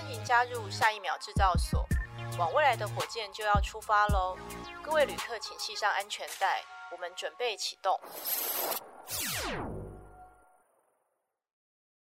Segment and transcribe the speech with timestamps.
[0.00, 1.86] 欢迎加入下一秒制造所，
[2.38, 4.34] 往未来的火箭就要出发喽！
[4.82, 8.00] 各位旅客，请系上安全带，我们准备启动。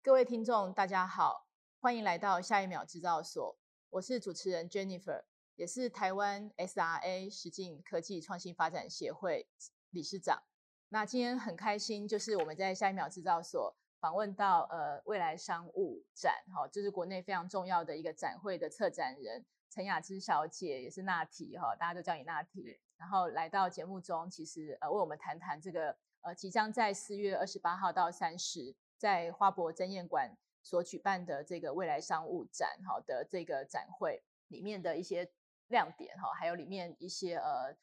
[0.03, 1.47] 各位听众，大家好，
[1.79, 3.59] 欢迎来到下一秒制造所，
[3.91, 5.25] 我是主持人 Jennifer，
[5.55, 9.47] 也是台湾 SRA 实境科技创新发展协会
[9.91, 10.43] 理事长。
[10.89, 13.77] 那今天很开心，就是我们在下一秒制造所。
[14.05, 22.79] 访问到呃未来商务展哈，就是国内非常重要的一个展会的策展人陈雅芝小姐，也是娜缇哈，大家都叫你娜缇。
[22.99, 35.27] 然后来到节目中，其实呃为我们谈谈这个呃即将在四月二十八号到三十在花博争艳馆所举办的这个未来商务展哈的这个展会里面的一些
[35.69, 37.75] 亮点哈，还有里面一些呃。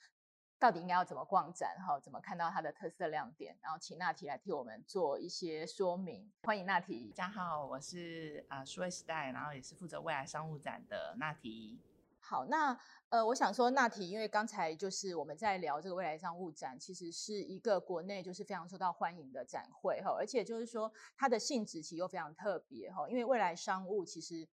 [0.62, 1.76] 到底应该要怎么逛展？
[1.84, 3.58] 哈，怎么看到它的特色亮点？
[3.64, 6.32] 然后请娜提来替我们做一些说明。
[6.44, 7.12] 欢迎娜提。
[7.18, 11.80] 大家好，我是啊数位时代，然后也是负责未来商务展的娜提。
[12.20, 12.78] 好，那
[13.10, 24.48] 呃，我想说娜提，因为刚才就是我们在聊这个未来商务展，其实是一个国内就是非常受到欢迎的展会哈，而且就是说它的性质其实又非常特别哈，因为未来商务其实。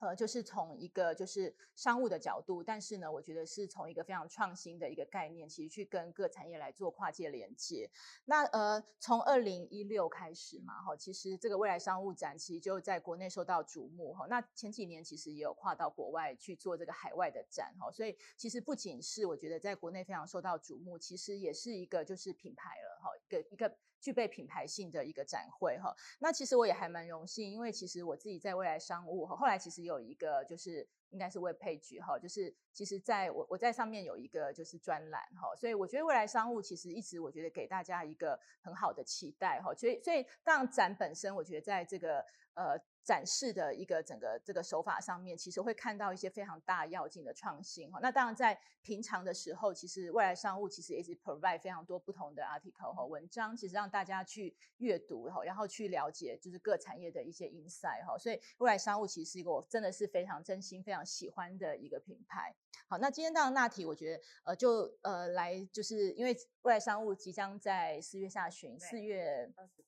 [0.00, 7.90] 呃，就是从一个就是商务的角度，但是呢，我觉得是从一个非常创新的一个概念，其实去跟各产业来做跨界连接。
[8.24, 14.26] 那呃，从二零一六开始嘛，哈，其实这个未来商务展其实就在国内受到瞩目哈。
[14.28, 23.76] 那前几年其实也有跨到国外去做这个海外的展哈，所以其实不仅是我觉得在国内非常受到瞩目，其实也是一个就是品牌了哈，一个一个。
[24.00, 42.24] 具备品牌性的一个展会哈，那其实我也还蛮荣幸，因为其实我自己在未来商务哈，后来其实有一个就是应该是位配角哈，就是其实在我我在上面有一个就是专栏哈，所以我觉得未来商务其实一直我觉得给大家一个很好的期待哈，所以所以当展本身我觉得在这个
[42.54, 42.78] 呃。
[43.08, 47.98] 展示的一个整个这个手法上面，其实会看到一些非常大要进的创新哈。
[48.02, 58.18] 那当然在平常的时候，其实未来商务其实也是 provide 非常多不同的 article 和文章，其实让大家去阅读哈，然后去了解就是各产业的一些 insight 哈。
[58.18, 62.54] 所以未来商务其实是一个我真的是非常真心、非常喜欢的一个品牌。
[62.88, 69.82] 好，那今天当然娜缇，我觉得呃就呃来就是因为未来商务即将在四月下旬，四月二十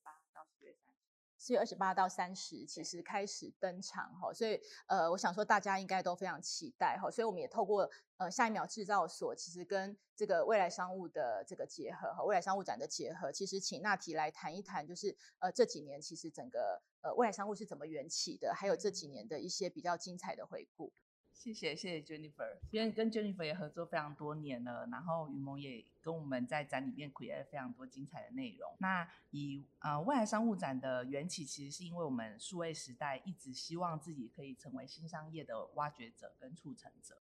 [1.41, 20.93] 四月二十八到三十，其实开始登场哈，所以呃，我想说大家应该都非常期待哈，所以我们也透过呃下一秒制造所，其实跟这个未来商务的这个结合哈未来商务展的结合，其实请纳提来谈一谈，就是呃这几年其实整个呃未来商务是怎么缘起的，还有这几年的一些比较精彩的回顾。
[21.33, 28.75] 谢谢谢谢 Jennifer，因为跟 Jennifer 也合作非常多年了，然后雨萌也跟我们在展里面 create 非常多精彩的内容。
[28.79, 37.17] 那以呃未来商务展的缘起，其实是因为我们数位时代一直希望自己可以成为新商业的挖掘者跟促成者。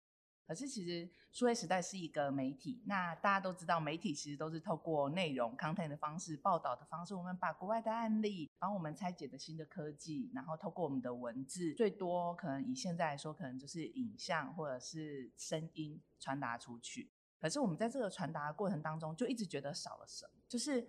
[0.46, 17.10] 可是其实数位时代是一个媒体，那大家都知道，媒体其实都是透过内容 content 的方式、报道的方式，我们把国外的案例，帮我们拆解的新的科技，然后透过我们的文字，最多可能以现在来说，可能就是影像或者是声音传达出去。
[17.38, 20.88] 可是我们在这个传达过程当中，就一直觉得少了什么，就是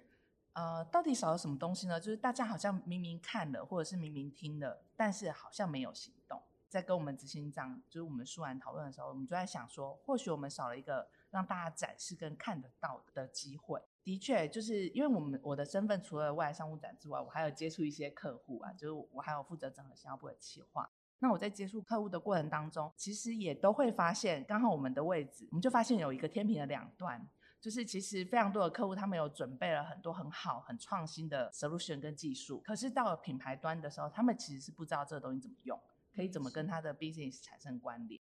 [0.54, 2.00] 呃，到底少了什么东西呢？
[2.00, 6.42] 就是大家好像明明看了，或者是明明听了，但是好像没有行动。
[6.70, 13.82] 在跟我们执行长，就是我们舒完讨论的时候，我们就在想说，或许我们少了一个让大家展示跟看得到的机会。
[14.04, 20.90] 的确，就是因为我们我的身份除了外商务展之外，我还有接触一些客户啊，就是我还有负责整合行销部的企划。
[21.20, 27.28] 那我在接触客户的过程当中，其实也都会发现，刚好我们的位置，我们就发现有一个天平的两端，
[27.60, 35.78] 就是其实非常多的客户他们有准备了很多很好、很创新的 solution 跟技术，可是到了品牌端的时候，他们其实是不知道这个东西怎么用。
[36.18, 38.20] 可以怎么跟他的 business 产生关联？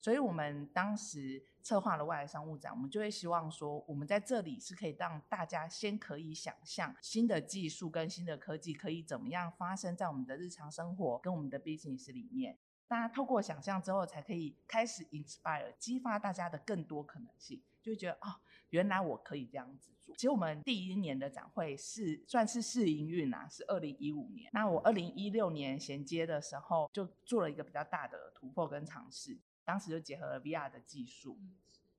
[0.00, 12.58] 所以我们当时策划了外来商务展，我们就会希望说，我们在这里是可以让大家先可以想象新的技术跟新的科技可以怎么样发生在我们的日常生活跟我们的 business 里面。
[12.88, 18.40] 大家透过想象之后，才可以开始 inspire，激发大家的更多可能性，就会觉得哦，
[18.70, 20.14] 原来我可以这样子做。
[20.16, 24.50] 其实我们第一年的展会是算是试营运啊，是二零一五年。
[24.52, 29.38] 那我二零一六年衔接的时候，就做了一个比较大的突破跟尝试。
[29.64, 31.36] 当时就结合了 VR 的技术，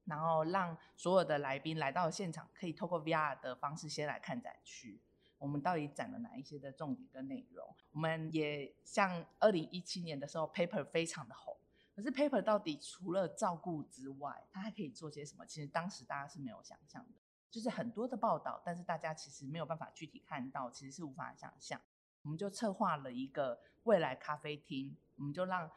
[0.06, 5.02] 然后让所有的来宾来到现场，可以透过 VR 的方式先来看展区。
[5.38, 7.76] 我们到底展了哪一些的重点跟内容？
[7.92, 11.57] 我们也像二零一七年的时候，Paper 非常的红。
[11.98, 15.44] 可是 Paper 到底除了照顾之外，它还可以做些什么？
[15.48, 17.20] 其实当时大家是没有想象的。
[17.50, 21.82] 就是很多的报道，但是大家其实没有办法具体看到，其实是无法想象。
[22.22, 25.72] 我们就策划了一个未来咖啡厅，我们就让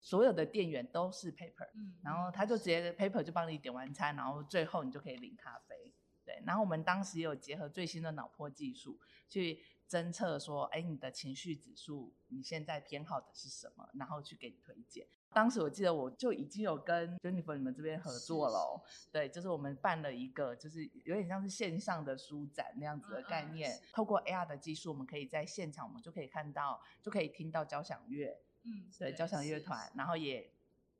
[0.00, 5.92] 所有的店员都是 paper，嗯，然后他就直接 paper 就帮你点完餐，然后最后你就可以领咖啡。
[6.24, 15.06] 对，然后我们当时也有结合最新的脑波技术去侦测说，哎，你的情绪指数你现在偏好的是什么，然后去给你推荐。
[15.36, 30.50] 当时我记得我就已经有跟 Jennifer 你们这边合作了，对，就是我们办了一个，就是有点像是线上的书展那样子的概念，透过 AR 的技术，我们可以在现场，我们就可以看到，就可以听到交响乐，嗯，对，交响乐团，然后也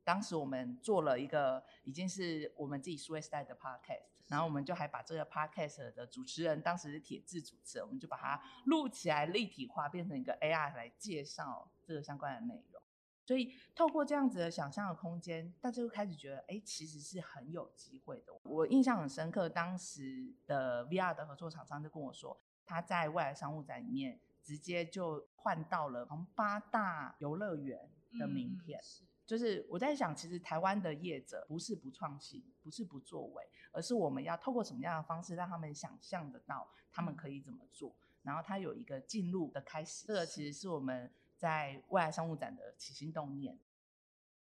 [0.04, 12.75] 当时我们做了一个已经是我们自己数位时代的 Podcast，然后我们就还把这个 Podcast 的主持人当时是铁志主持人，我们就把它录起来立体化，变成一个 AR 来介绍这个相关的内容。
[13.26, 18.32] 所以透过这样子的想象的空间，大家就开始觉得，哎，其实是很有机会的。
[18.44, 26.06] 我印象很深刻，当时的 VR 的合作厂商就跟我说，他在未来商务展里面直接就换到了
[26.36, 28.78] 八大游乐园的名片。
[28.78, 37.92] 嗯，就是我在想，其实台湾的业者不是不创新，不是不作为，而是我们要透过什么样的方式让他们想象得到他们可以怎么做，
[38.22, 40.06] 然后他有一个进入的开始。
[40.06, 41.10] 这个其实是我们。
[41.36, 43.58] 在未来商务展的起心动念，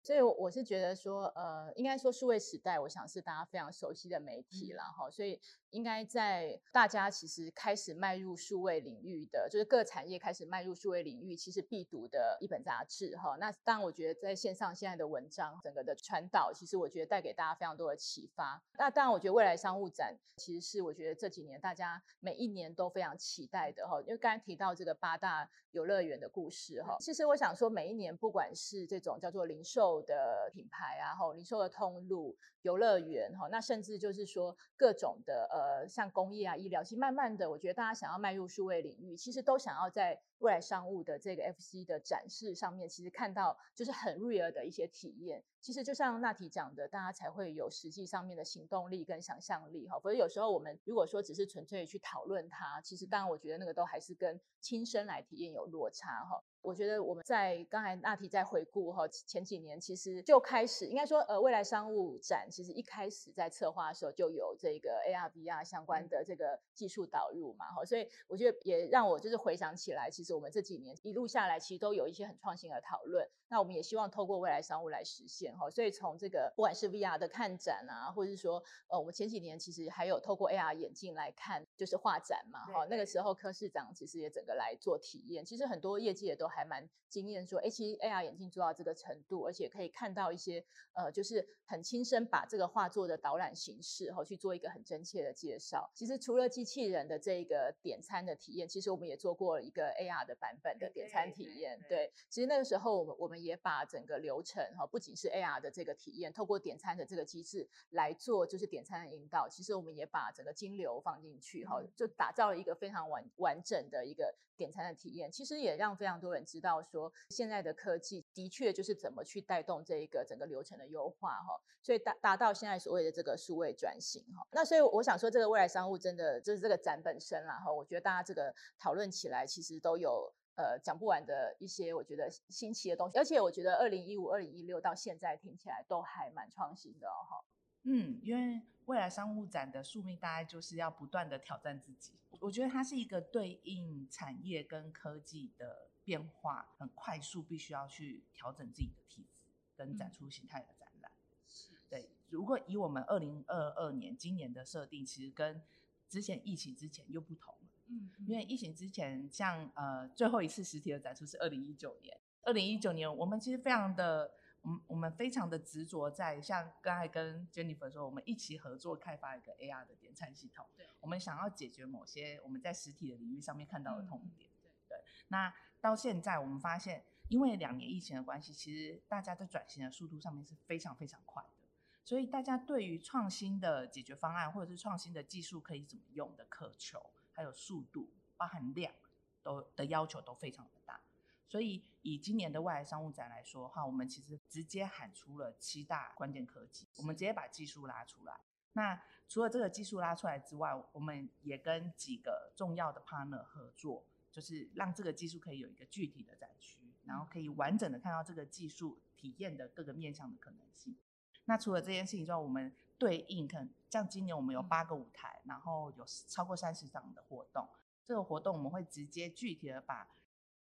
[0.04, 5.40] 所以我是觉得说，呃，应该说数位时代，我想是大家非常熟悉的媒体了哈，所以。
[5.72, 13.38] 应该在大家其实开始迈入数位领域的，就是各产业开始迈入数位领域，其实必读的一本杂志哈。
[13.40, 18.62] 那当然，我觉得在线上现在的文章整个的传导，其实我觉得带给大家非常多的启发。
[18.78, 24.02] 那当然，我觉得未来商务展其实是我觉得这几年大家每一年都非常期待的哈。
[24.02, 35.61] 因为刚才提到这个八大游乐园的故事哈，其实我想说，每一年不管是这种叫做零售的品牌啊，哈，零售的通路、游乐园哈，那甚至就是说各种的呃。
[35.62, 45.44] 呃，像工业啊、医疗，其实慢慢的，我觉得大家想要迈入数位领域，其实都想要在未来商务的这个 FC 的展示上面，其实看到就是很 real 的一些体验。
[45.62, 50.00] 其实就像娜缇讲的，大家才会有实际上面的行动力跟想象力哈。
[50.00, 56.44] 否则有时候我们如果说只是纯粹去讨论它，其实当然我觉得那个都还是跟亲身来体验有落差哈。
[56.62, 73.28] 我觉得我们在刚才那题在回顾哈，前几年其实就开始应该说呃未来商务展其实一开始在策划的时候就有这个 AR VR 相关的这个技术导入嘛哈，所以我觉得也让我就是回想起来，其实我们这几年一路下来其实都有一些很创新的讨论。
[73.50, 86.51] 那我们也希望透过未来商务来实现哈，所以从这个不管是 VR 的看展啊，或者是说呃我们前几年其实还有透过 AR 眼镜来看就是画展嘛哈，那个时候柯市长其实也整个来做体验，其实很多业界也都。
[86.52, 90.64] 还蛮惊艳，说，哎，其实 AR 眼镜做到这个程度，而且可以看到一些，
[90.94, 95.90] 呃，就是很亲身把这个画作的导览形式，哈，去做一个很真切的介绍。
[95.96, 101.80] 其实除了机器人的这个点餐的体验，其实我们也做过一个 AR 的版本的点餐体验。
[101.82, 109.50] 对，对，对，对，其实那个时候我们我们也把整个流程，哈，不仅是 AR 的这个体验，透过点餐的这个机制来做，就是点餐的引导。
[109.50, 115.32] 其实我们也把整个金流放进去，哈，就打造了一个非常完完整的一个点餐的体验。
[115.32, 116.41] 其实也让非常多人。
[116.46, 124.46] 知道说现在的科技的确就是怎么去带动这一个整个流程的优化哈，所以达达到现在所谓的这个数位转型哈。
[124.52, 137.44] 那所以我想说，这个未来商务真的就是这个展本身啦哈，我觉得大家这个讨论起来其实都有呃讲不完的一些我觉得新奇的东西，而且我觉得二零一五、二零一六到现在听起来都还蛮创新的哈。
[137.84, 145.91] 嗯，因为未来商务展的宿命大概就是要不断的挑战自己，我觉得它是一个对应产业跟科技的。
[146.12, 149.46] 变化很快速，必须要去调整自己的体质
[149.78, 151.10] 跟展出形态的展览。
[151.48, 152.10] 是、嗯，对。
[152.28, 155.64] 如果以我们二零二二年今年的设定，其实跟
[156.10, 157.70] 之前疫情之前又不同了。
[157.88, 170.66] 嗯，因为疫情之前像呃最后一次实体的展出是二零一九年，二零一九年我们其实非常的，我们我们非常的执着在像刚才跟 Jennifer 说，我们一起合作开发一个 AR 的点餐系统。
[170.76, 174.50] 对，我们想要解决某些我们在实体的领域上面看到的痛点。
[174.50, 174.98] 嗯、对，对，
[175.30, 175.54] 那。
[175.82, 181.68] 到现在，我们发现，因为两年疫情的关系，其实大家在转型的速度上面是非常非常快的，
[182.06, 188.94] 所以大家对于创新的解决方案或者是创新的技术可以怎么用的渴求，还有速度、包含量
[189.42, 191.02] 都的要求都非常的大。
[191.48, 198.40] 所以以今年的外来商务展来说的话，我们其实直接喊出了七大关键科技，我们直接把技术拉出来。
[198.74, 204.06] 那除了这个技术拉出来之外，我们也跟几个重要的 partner 合作。
[204.32, 210.98] 就是让这个技术可以有一个具体的展区，然后可以完整的看到这个技术体验的各个面向的可能性。
[211.46, 217.68] 那除了这件事情之外，我们对应可能像今年我们有八个舞台，然后有超过三十场的活动。
[218.06, 220.08] 这个活动我们会直接具体的把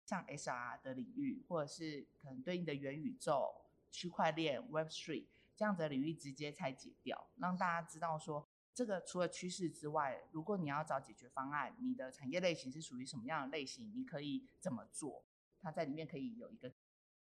[0.06, 3.54] 像 SR 的领域，或者是可能对应的元宇宙，
[3.92, 15.24] 区块链 Web Three 这样子的领域直接拆解掉，让大家知道说，这个除了趋势之外，如果你要找解决方案，你的产业类型是属于什么样的类型，你可以怎么做？
[15.62, 16.72] 它在里面可以有一个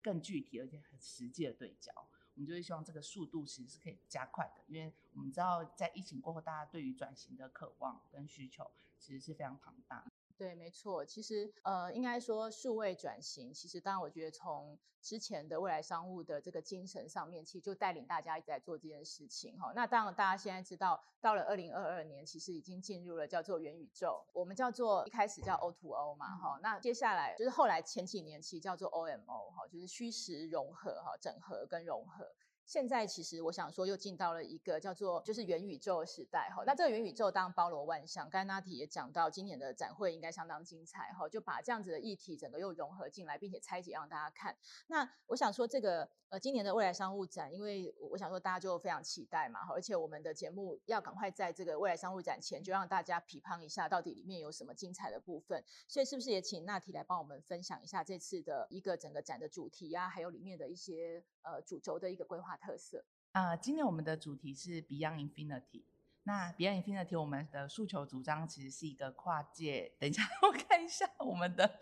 [0.01, 1.91] 更具体而且很实际的对焦。
[2.33, 10.09] 我们就会希望这个速度其实是可以加快的，因为我们知道在疫情过后，大家对于转型的渴望跟需求其实是非常庞大。
[10.41, 11.05] 对，没错。
[11.05, 19.71] 其实，呃，应该说数位转型，其实当然，我觉得从之前的未来商务的这个精神上面，其实就带领大家一直在做这件事情哈。
[19.75, 26.59] 那当然，大家现在知道，到了二零二二年，其实已经进入了叫做元宇宙，我们叫做一开始叫 O to O 嘛哈。
[26.63, 32.25] 那接下来就是后来前几年其实叫做 O M O 哈，就是虚实融合哈，整合跟融合。
[32.71, 36.63] 现在其实我想说，又进到了一个叫做就是元宇宙的时代哈。
[36.65, 44.55] 那这个元宇宙当然包罗万象，刚才 Nati 也讲到，今年的展会应该相当精彩哈，就把这样子的议题整个又融合进来，并且拆解让大家看。
[44.87, 55.61] 那我想说，这个呃今年的未来商务展，因为我想说大家就非常期待嘛哈，而且我们的节目要赶快在这个未来商务展前就让大家批判一下，到底里面有什么精彩的部分。
[55.89, 62.57] 所以是不是也请 Nati 来帮我们分享一下这次的一个整个展的主题呀、啊，还有里面的一些呃主轴的一个规划。
[62.57, 65.83] 特色啊、呃，今年我们的主题是 Beyond Infinity。
[66.23, 69.93] 那 Beyond Infinity，我们的诉求主张其实是一个跨界。
[69.99, 71.79] 等一下，我看一下我们的，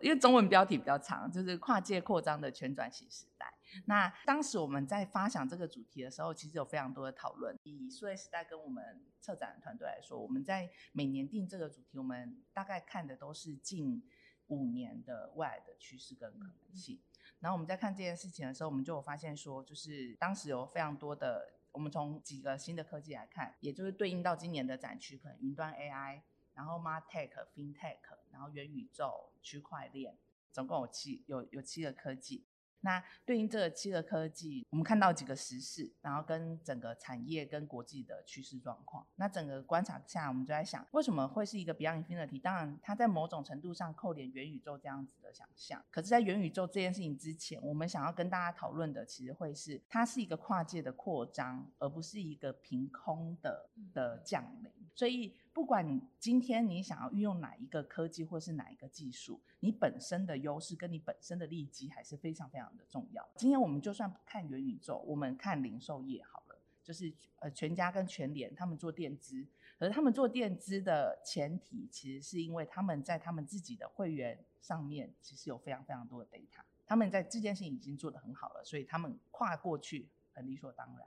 [0.00, 3.54] 因为中文标题比较长，就是跨界扩张的全转型时代。
[3.86, 7.56] 那当时我们在发想这个主题的时候，其实有非常多的讨论。
[7.62, 14.02] 以数位时代跟我们策展团队来说，我们在每年定这个主题，我们大概看的都是近
[14.48, 16.96] 五年的未来的趋势跟可能性。
[16.96, 17.09] 嗯
[17.40, 26.20] 然后我们在看这件事情的时候，我们就有发现说，就是当时有非常多的，我们从几个新的科技来看，也就是对应到今年的展区，可能云端 AI，
[26.52, 27.98] 然后 MarTech、FinTech，
[28.30, 30.18] 然后元宇宙、区块链，
[30.52, 32.46] 总共有七有有七个科技。
[32.82, 39.06] 那对应这个七个科技，我们看到几个时事，然后跟整个产业跟国际的趋势状况。
[39.16, 42.40] 那整个观察下，我们就在想，为什么会是一个 Beyond Infinity？
[42.40, 45.84] 当然，它在某种程度上扣连元宇宙这样子的想象。
[45.90, 54.72] 可是，在元宇宙这件事情之前，我们想要跟大家讨论的，其实会是它是一个跨界的扩张，而不是一个凭空的的降临。
[55.00, 55.34] 所以。
[55.52, 63.28] 不管今天你想要运用哪一个科技或是哪一个技术，你本身的优势跟你本身的利基还是非常非常的重要。
[63.36, 69.44] 今天我们就算不看元宇宙，我们看零售业好了，就是呃全家跟全联他们做垫资，
[69.76, 81.06] 可是他们做垫资的前提其实是因为他们在他们自己的会员上面其实有非常非常多的 data，他们在这件事情已经做得很好了，所以他们跨过去很理所当然。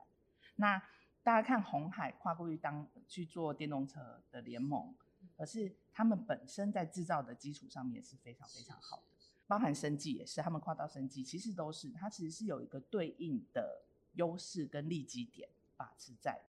[0.58, 0.84] 那
[1.24, 4.94] 大家看红海跨过去当去做电动车的联盟，
[5.38, 9.04] 可是他们本身在制造的基础上面是非常非常好的，
[9.48, 16.42] 包含生技也是，他们跨到生技其实都是，它其实是有一个对应的优势跟利基点把持在，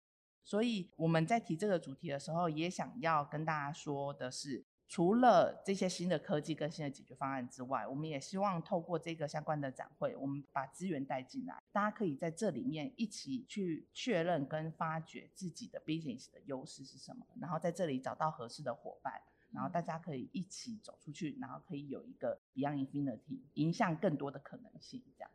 [0.42, 4.64] 所以我们在提这个主题的时候，也想要跟大家说的是。
[4.86, 25.02] 除了这些新的科技跟新的解决方案之外，我们也希望透过这个相关的展会，我们把资源带进来，大家可以在这里面一起去确认跟发掘自己的 business 的优势是什么，然后在这里找到合适的伙伴，然后大家可以一起走出去，然后可以有一个 Beyond Infinity，迎向更多的可能性。
[25.16, 25.30] 这样，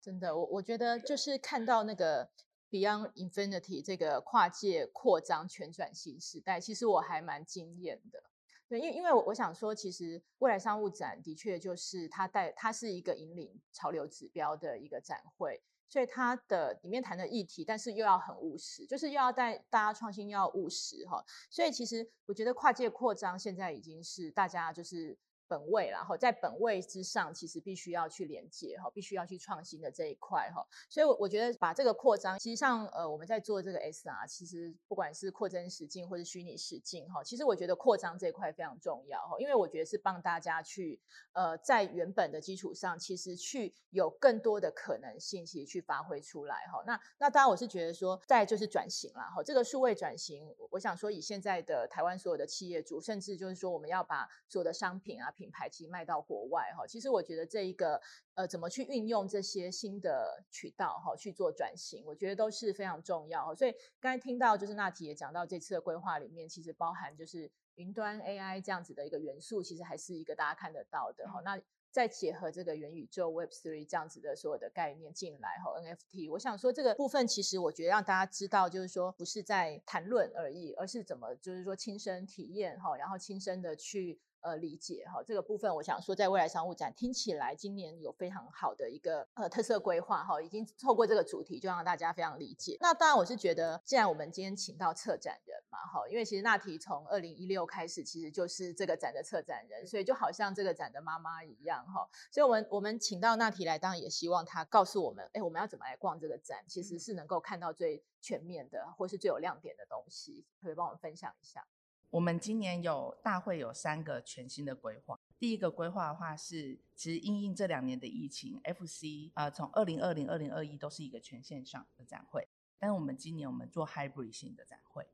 [0.00, 2.28] 真的，我我觉得就是看到那个
[2.70, 8.29] Beyond Infinity 这个跨界扩张全转型时代，其实我还蛮惊艳的。
[8.70, 21.20] 对，因因为我我想说，其实未来商务展的确就是它带它是一个引领潮流指标的一个展会，所以它的里面谈的议题，但是又要很务实，就是又要带大家创新，又要务实哈。
[21.50, 25.18] 所以其实我觉得跨界扩张现在已经是大家就是。
[25.50, 30.64] 本位，然后在本位之上，其实必须要去连接哈，必须要去创新的这一块哈。
[30.88, 41.00] 所以，我我觉得把这个扩张，其实上呃，我们在做这个 SR，其实不管是扩增实境或者虚拟实境哈，其实我觉得扩张这一块非常重要哈，因为我觉得是帮大家去
[41.32, 46.80] 呃，在原本的基础上，其实去有更多的可能性，其实去发挥出来哈。
[46.86, 55.28] 那那当然，我是觉得说，再就是转型啦哈，这个数位转型，我想说以现在的台湾所有的企业主，甚至就是说我们要把所有的商品啊。
[55.40, 57.98] 品牌其实卖到国外哈，其实我觉得这一个
[58.34, 63.54] 呃，怎么去运用这些新的渠道哈去做转型，我觉得都是非常重要。
[63.54, 71.40] 所以刚才听到就是 Nati 也讲到这次的规划里面，其实包含就是云端 AI 这样子的一个元素，其实还是一个大家看得到的哈。
[71.42, 71.58] 那
[71.90, 84.20] 再结合这个元宇宙 Web Three 这样子的所有的概念进来哈，NFT，我想说这个部分其实我觉得让大家知道，就是说不是在谈论而已，而是怎么就是说亲身体验哈，然后亲身的去。
[84.40, 85.22] 呃理解哈。
[85.22, 92.76] 这个部分我想说，在未来商务展听起来今年有非常好的一个呃特色规划哈，已经透过这个主题就让大家非常理解。
[92.80, 102.08] 那当然我是觉得，既然我们今天请到策展人嘛哈，因为其实那提从二零一六开始其实就是这个展的策展人，所以就好像这个展的妈妈一样哈。
[102.30, 111.66] 所以我们我们请到那提来，当然也希望他告诉我们，哎，我们要怎么来逛这个展，其实是能够看到最全面的或是最有亮点的东西，可，可以帮我们分享一下。
[112.10, 115.16] 我们今年有大会有三个全新的规划。
[115.38, 122.48] 第一个规划的话是，其实因应这两年的疫情，FC 啊、呃，从二零二零、二零二一都是一个全线上的展会，
[122.80, 125.06] 但是我们今年我们做 hybrid 性的展会，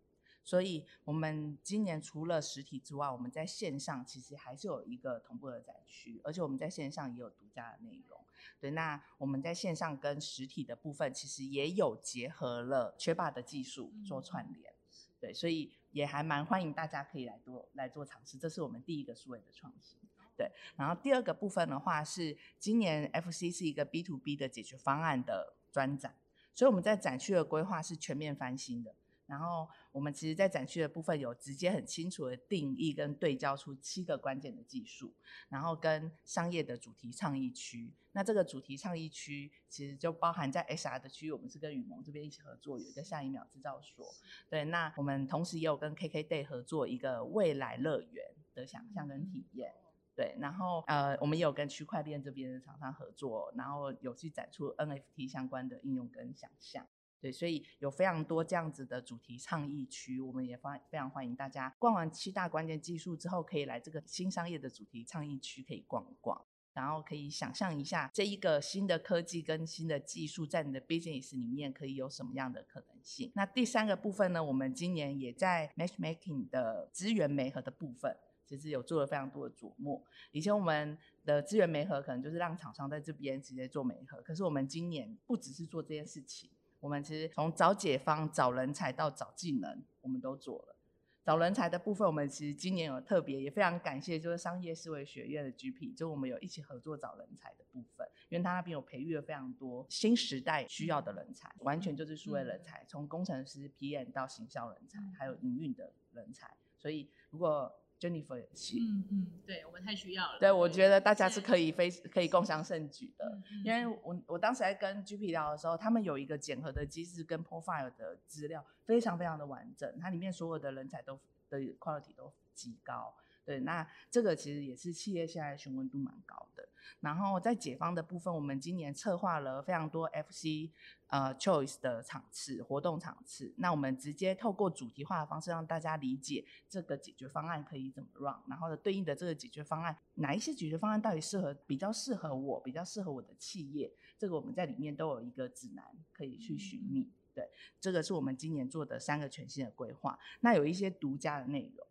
[0.43, 8.19] 所以我们今年除了实体之外，我们在线上其实还是有一个同步的展区，而且我们在线上也有独家的内容。
[8.59, 14.76] 对，那我们在线上跟实体的部分，其实也有结合了缺霸的技术做串联。
[15.21, 15.73] 对，所以。
[15.93, 19.99] 也还蛮欢迎大家可以来多来做尝试，这是我们第一个数位的创新。
[20.37, 20.47] 对，
[20.77, 26.15] 然后第二个部分的话是今年 FC 是一个 B to B 的解决方案的专展，
[26.53, 28.95] 所以我们在展区的规划是全面翻新的。
[29.27, 35.15] 然后我们其实，在展区的部分有直接很清楚的定义跟对焦出七个关键的技术，
[35.49, 37.93] 然后跟商业的主题倡议区。
[38.13, 44.07] 那这个主题倡议区其实就包含在 SR 的区域，我们是跟雨萌这边一起合作，有一个下一秒制造所。
[44.49, 49.75] 对，那我们同时也有跟 KKday 合作一个未来乐园的想象跟体验。
[50.15, 56.87] 对，然后呃，我们也有跟区块链这边的厂商合作，然后有去展出 NFT 相关的应用跟想象。
[57.21, 66.45] 对，所以有非常多这样子的主题倡议区，我们也非非常欢迎大家逛完七大关键技术之后，可以来这个新商业的主题倡议区可以逛一逛，
[66.75, 73.33] 然后可以想象一下这一个新的科技跟新的技术在你的 business 里面可以有什么样的可能性。
[73.35, 80.05] 那第三个部分呢，我们今年也在 matchmaking 的资源媒合的部分，其实有做了非常多的琢磨。
[80.33, 86.51] 以前我们的资源媒合可能就是让厂商在这边直接做媒合，可是我们今年不只是做这件事情。
[86.87, 90.77] 我们其实从找解方、找人才到找技能，我们都做了。
[91.25, 106.49] 找人才的部分，我们其实今年有特别，也非常感谢，就是商业思维学院的 GP，就我们有一起合作找人才的部分，因为他那边有培育了非常多新时代需要的人才，完全就是数位人才，从工程师、PM 到行销人才，还有营运的人才。
[106.79, 110.39] 所以如果 Jennifer 也行，嗯嗯，对我们太需要了。
[110.39, 123.15] 对，我觉得大家是可以非可以共享盛举的，嗯、因为我我当时在跟 GP 聊的时候，他们有一个检核的机制跟 profile 的资料非常非常的完整，它里面所有的人才都的 quality 都极高。
[123.45, 126.66] 对，那这个其实也是企业现在询问度蛮高的。
[127.01, 130.71] 然后在解方的部分，我们今年策划了非常多 FC
[131.09, 133.55] 呃 Choice 的场次、活动场次。
[133.59, 147.13] 那我们直接透过主题化的方式，让大家理解这个解决方案可以怎么 run，然后对应的这个解决方案，哪一些解决方案到底适合比较适合我，比较适合我的企业，这个我们在里面都有一个指南可以去寻觅。
[147.35, 147.49] 对，
[147.81, 150.19] 这个是我们今年做的三个全新的规划。
[150.41, 151.87] 那有一些独家的内容。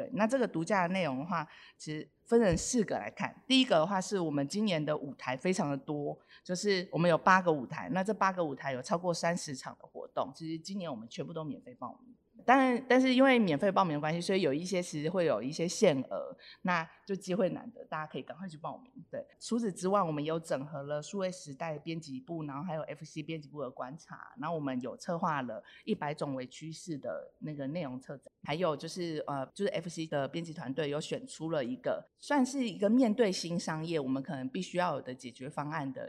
[0.00, 3.34] 对，那这个独家的内容的话，其实分成四个来看。
[3.46, 12.16] 第一个的话，是我们今年的舞台非常的多，就是我们有八个舞台，那这八个舞台有超过三十场的活动，其实今年我们全部都免费报名。
[12.44, 18.90] 当然，但是因为免费报名的关系，所以有一些其实会有一些限额，那就机会难得，大家可以赶快去报名。
[19.10, 36.08] 对，除此之外，我们有整合了数位时代编辑部，然后还有 FC 编辑部的观察，然后我们有策划了一百种为趋势的那个内容策展，还有就是呃，就是 FC 的编辑团队有选出了一个算是一个面对新商业，我们可能必须要有的解决方案的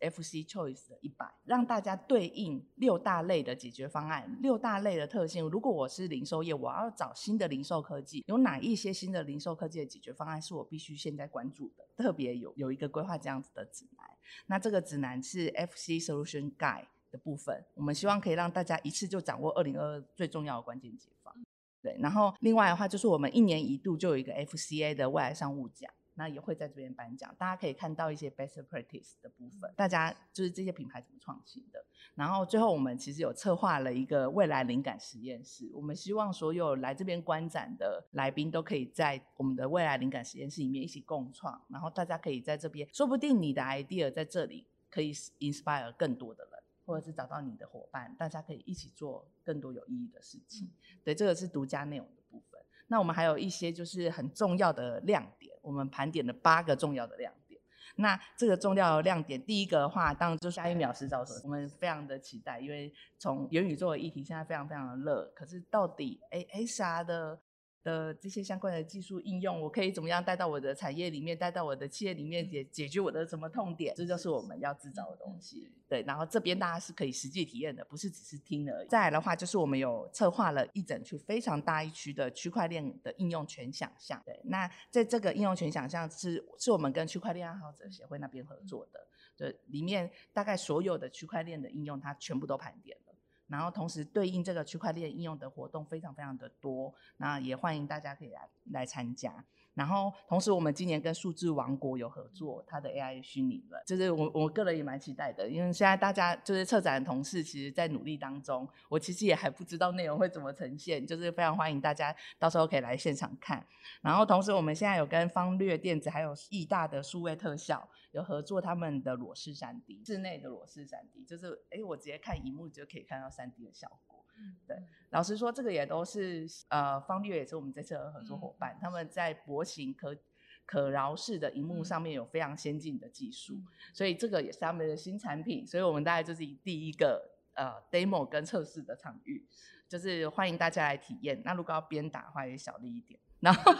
[0.00, 11.84] FC Choice 的一百，让大家对应六大类的解决方案，六大类的特性，如果我是零售业，我要找新的零售科技，有哪一些新的零售科技的解决方案是我必须现在关注的？
[11.96, 14.06] 特别有有一个规划这样子的指南。
[14.46, 21.34] 那这个指南是 FC Solution Guide 的部分，我们希望可以让大家一次就掌握二零二二最重要的关键解方。
[21.82, 25.90] 对，然后另外的话就是我们一年一度就有一个 FCA 的未来商务奖。
[26.14, 31.84] 那也会在这边颁奖，大家可以看到一些 best practice 的部分，大家就是这些品牌怎么创新的。
[32.14, 46.52] 然后最后我们其实有策划了一个未来灵感实验室，我们希望所有来这边观展的来宾都可以在我们的未来灵感实验室里面一起共创，然后大家可以在这边，说不定你的 idea 在这里可以 inspire 更多的人，
[46.84, 50.70] 或者是找到你的伙伴，大家可以一起做更多有意义的事情。
[51.02, 52.60] 对，这个是独家内容的部分。
[52.88, 55.51] 那我们还有一些就是很重要的亮点。
[55.62, 57.58] 我们盘点了八个重要的亮点。
[57.96, 61.36] 那这个重要的亮点，第一个的话，当然就是下一秒是造所。
[61.44, 65.30] 我们非常的期待，因为从元宇宙的议题现在非常非常的热。
[65.34, 67.40] 可是到底，哎，XR 的
[67.82, 73.94] 的这些相关的技术应用，我可以怎么样带到我的产业里面，带到我的企业里面解解决我的什么痛点？
[73.96, 75.72] 这就是我们要制造的东西。
[75.88, 78.88] 对，然后这边大家是可以实际体验的，不是只是听而已。
[78.88, 84.22] 再来的话，就是我们有策划了一整区非常大一区的区块链的应用全想象。
[84.24, 89.00] 对，那在这个应用全想象是是我们跟区块链爱好者协会那边合作的，
[89.36, 93.11] 对，里面大概所有的区块链的应用，它全部都盘点了。
[93.52, 99.44] 然后同时对应这个区块链应用的活动非常非常的多，那也欢迎大家可以来来参加。
[99.74, 113.66] 然后同时我们今年跟数字王国有合作，它的 AI 虚拟了，就是我我个人也蛮期待的，因为现在大家就是策展的同事，其实在努力当中，我其实也还不知道内容会怎么呈现，就是非常欢迎大家到时候可以来现场看。
[114.02, 117.88] 然后同时我们现在有跟方略电子还有义大的数位特效。
[118.12, 124.24] 有合作他们的裸视 3D，室内的裸视 3D，就是哎，我直接看荧幕就可以看到 3D 的效果。
[124.38, 124.76] 嗯、对，
[125.10, 130.16] 老实说，这个也都是呃，方略也是我们这次的合作伙伴，嗯、他们在薄型可
[130.64, 135.66] 可挠式的荧幕上面有非常先进的技术，嗯、所以这个也是他们的新产品。
[135.66, 139.46] 所以我们大概就是以第一个呃 demo 跟测试的场域，
[139.88, 141.40] 就是欢迎大家来体验。
[141.44, 143.18] 那如果要边打的话，也小力一点。
[143.40, 143.72] 然后。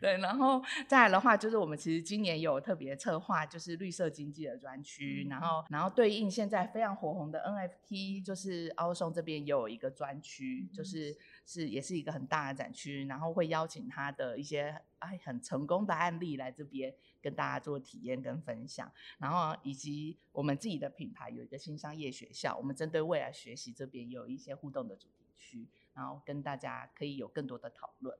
[0.00, 28.18] 对，然后再来的话，就是我们其实今年有特别策划，就是绿色经济的专区，嗯、然后然后对应现在非常火红的 NFT，就是 OurSong 这边也有一个专区，嗯、就是是也是一个很大的展区，然后会邀请他的一些哎很成功的案例来这边跟大家做体验跟分享，然后以及我们自己的品牌有一个新商业学校，我们针对未来学习这边有一些互动的主题区，然后跟大家可以有更多的讨论。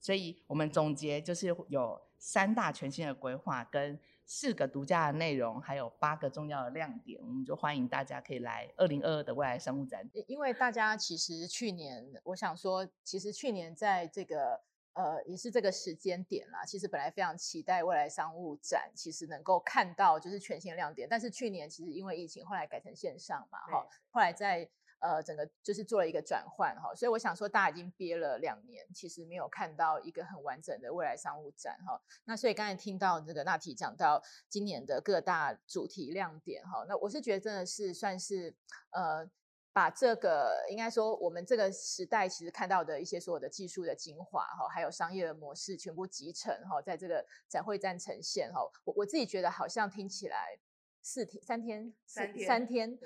[0.00, 7.20] 所以我们总结就是有三大全新的规划，跟四个独家的内容，还有八个重要的亮点。
[7.20, 10.08] 我们就欢迎大家可以来二零二二的未来商务展。
[10.26, 14.60] 因为大家其实去年，我想说，其实去年在这个
[14.92, 21.08] 呃也是这个时间点啦，其实本来非常期待未来商务展，其实能够看到就是全新的亮点。
[21.08, 24.68] 但是去年其实因为疫情，后来改成线上嘛，哈对，后来在。
[25.00, 32.00] 呃，整个就是做了一个转换哈，所以我想说，大家已经憋了两年，其实没有看到一个很完整的未来商务展哈。
[32.24, 38.52] 那所以刚才听到这个娜提讲到今年的各大主题亮点哈，那我是觉得真的是算是
[38.90, 39.24] 呃，
[39.72, 48.60] 把这个应该说我们这个时代其实看到的一些所有的技术的精华哈，还有商业的模式全部集成哈，在这个展会站呈现哈。
[48.82, 50.58] 我我自己觉得好像听起来
[51.02, 52.98] 四天三天三天三天。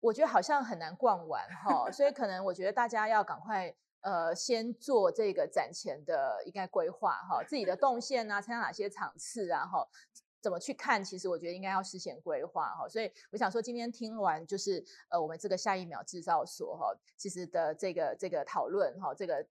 [0.00, 9.86] 我觉得好像很难逛完哈，所以可能我觉得大家要赶快呃先做这个展前的应该规划哈，自己的动线啊，参加哪些场次啊哈，
[10.40, 12.88] 怎么去看，其实我觉得应该要事先规划哈。
[12.88, 19.46] 所以我想说，今天听完就是呃我们这个下一秒制造所哈，其实的这个这个讨论哈，这个。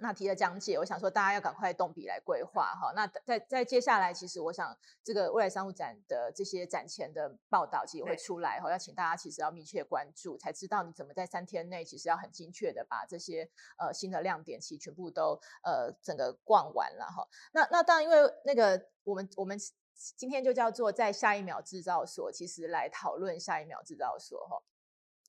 [0.00, 2.92] 娜缇的讲解，我想说大家要赶快动笔来规划哈。
[2.94, 17.26] 那在在接下来，其实我想这个未来商务展的这些展前的报道其实会出来哈，要请大家其实要密切关注，才知道你怎么在三天内其实要很精确的把这些呃新的亮点其实全部都呃整个逛完了哈。
[17.52, 19.58] 那那当然，因为那个我们我们
[19.94, 24.62] 今天就叫做在下一秒制造所，其实来讨论下一秒制造所哈。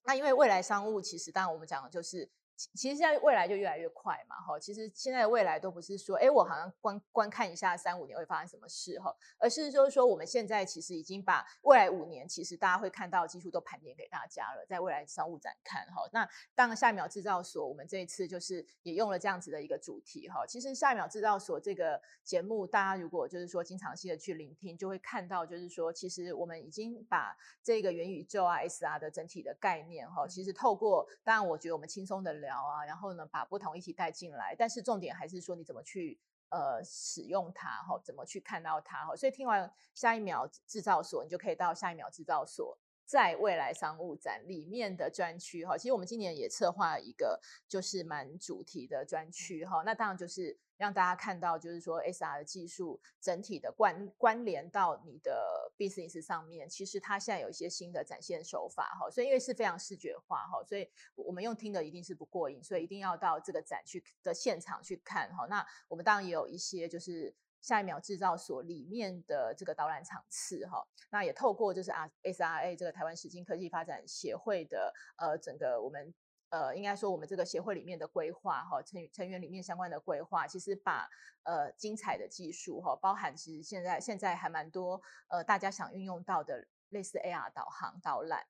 [0.03, 2.29] 那因为未来商务其实当然我们讲的就是。
[2.73, 32.48] 其实现在未来就越来越快嘛，哈，其实现在的未来都不是说，哎，我好像观观看一下三五年会发生什么事，哈，而是就是说，我们现在其实已经把未来五年，其实大家会看到技术都盘点给大家了，在未来商务展看，哈，那当下一秒制造所，我们这一次就是也用了这样子的一个主题，哈，其实下一秒制造所这个节目，大家如果就是说经常性的去聆听，就会看到就是说，其实我们已经把这个元宇宙啊、SR 的整体的概念，哈，其实透过，当然我觉得我们轻松的聊。
[32.49, 39.15] 聊啊，然后呢，把不同议题带进来，但是重点还是说你怎么去呃使用它哈，怎么去看到它哈。
[39.15, 45.77] 所以听完下一秒制造所，你就可以到下一秒制造所，在未来商务展里面的专区哈。
[45.77, 50.57] 其实我们今年也策划一个就是蛮主题的专区哈，那当然就是。
[50.79, 65.45] 让大家看到，就是说 SR 的技术整体的关关联到你的 business 上面，其实它现在有一些新的展现手法哈，所以因为是非常视觉化哈，所以我们用听的一定是不过瘾，所以一定要到这个展去的现场去看哈。
[65.47, 76.13] 那我们当然也有一些就是下一秒制造所里面的这个导览场次哈，那也透过就是啊 SRA 这个台湾实境科技发展协会的呃整个我们。
[76.49, 81.07] 呃，应该说我们这个协会里面的规划哈，成成员里面相关的规划，其实把
[81.43, 88.45] 呃精彩的技术哈，包含其实现在现在还蛮多呃大家想运用到的类似 AR 导航导览。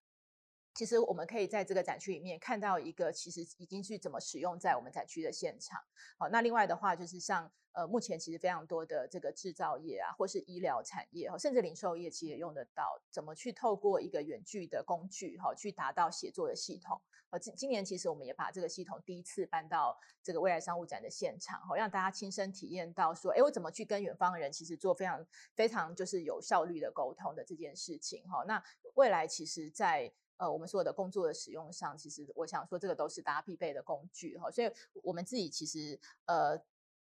[0.80, 5.78] 其实我们可以在这个展区里面看到一个，其实已经是怎么使用在我们展区的现场。
[6.18, 17.02] 好，那另外的话就是像呃，目前其实非常多的这个制造业啊，或是医疗产业，甚至零售业，其实也用得到怎么去透过一个远距的工具，哈，去达到协作的系统。
[17.32, 28.46] 呃，今今年其实我们也把这个系统第一次搬到这个未来商务展的现场，哈，让大家亲身体验到说，哎，我怎么去跟远方的人其实做非常非常就是有效率的沟通的这件事情，哈。
[28.48, 28.64] 那
[28.94, 34.72] 未来其实，在呃，我们所有的工作的使用上，其实我想说，这个都是大家必备的工具哈，所以
[35.04, 36.60] 我们自己其实呃，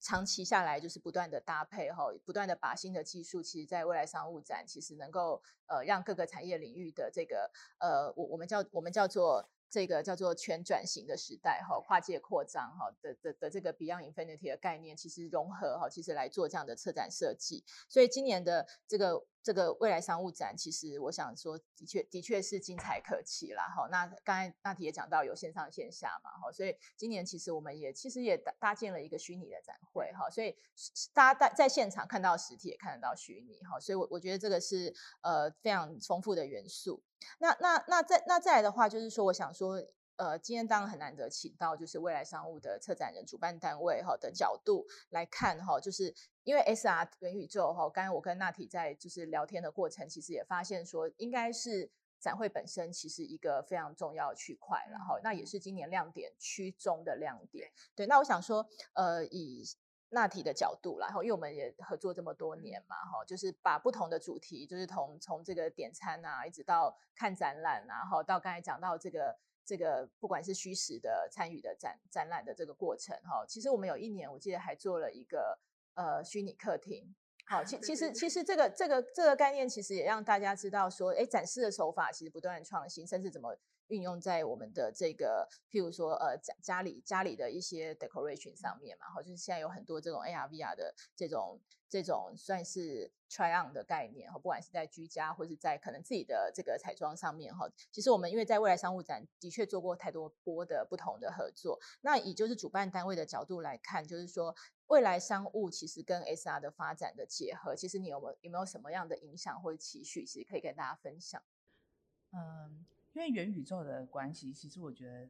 [0.02, 9.48] 长期下来就是不断的搭配哈，不断的把新的技术，其实在未来商务展，其实能够呃，让各个产业领域的这个呃，我我们叫我们叫做。
[9.72, 17.64] 这个叫做全转型的时代哈，跨界扩张哈的的的这个 Beyond Infinity 的概念，其实融合哈，其实来做这样的策展设计。
[17.88, 23.88] 所以今年的这个这个未来商务展，其实我想说，的确的确是精彩可期啦哈。
[23.90, 30.56] 那刚才娜缇也讲到有线上线下嘛哈，所以今年其实我们也其实也搭搭建了一个虚拟的展会哈，所以
[31.14, 37.02] 大家在在现场看到实体，也看得到虚拟哈，所以我我觉得这个是呃非常丰富的元素。
[37.40, 39.82] 那那那再那再来的话，就是说，我想说，
[40.20, 57.72] 呃，今天当然很难得请到就是未来商务的策展人、主办单位哈的角度来看哈，就是因为 SR 元宇宙哈，刚才我跟娜缇在就是聊天的过程，其实也发现说，应该是展会本身其实一个非常重要的区块，然后那也是今年亮点区中的亮点。
[57.96, 59.64] 对，那我想说，呃，以
[60.10, 75.60] 娜缇的角度，然后因为我们也合作这么多年嘛，哈，就是把不同的主题，就是从从这个点餐啊，一直到看展览啊，然后到刚才讲到这个这个不管是虚实的参与的展展览的这个过程，哈，其实我们有一年我记得还做了一个
[75.94, 77.14] 呃虚拟客厅，
[77.46, 83.56] 好，其 其实其实这个这个这个概念其实也让大家知道说，哎，展示的手法其实不断的创新，甚至怎么。
[83.90, 104.56] 运用在我们的这个，譬如说，呃，家家里家里的一些 decoration 上面嘛，哈，就是现在有很多这种 AR、VR 的这种这种算是 try on 的概念，哈，不管是在居家或是在可能自己的这个彩妆上面，哈，其实我们因为在未来商务展的确做过太多波的不同的合作，那以就是主办单位的角度来看，就是说
[104.88, 111.42] 未来商务其实跟 SR 的发展的结合，其实你有没有有没有什么样的影响或者期许，其实可以跟大家分享？
[112.32, 112.86] 嗯。
[113.14, 115.30] 因为元宇宙的关系，其实我觉得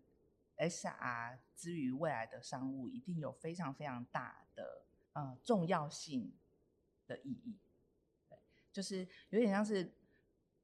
[0.57, 6.31] ，S R 之于未来的商务一定有非常非常大的呃重要性
[7.07, 7.57] 的意义。
[8.29, 8.37] 对，
[8.71, 9.91] 就是有点像是